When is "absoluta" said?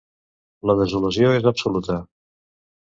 1.53-2.01